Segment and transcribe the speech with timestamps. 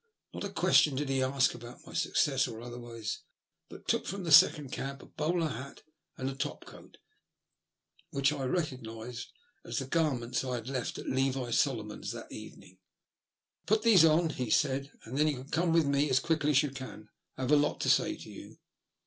[0.33, 3.19] Not a question did he ask about my success or otherwise,
[3.69, 5.17] but took from the second cab a H 98 THE LUST OF HATE.
[5.55, 5.83] bowler hat
[6.17, 6.97] and a top coat,
[8.09, 9.31] which I recognised
[9.63, 12.79] as the garments I had left at Levi Solomon's that evening.
[13.23, 16.71] *' Fat these on/' he said," and then come with me as quickly as you
[16.71, 17.07] can.
[17.37, 18.57] I have a lot to say to you."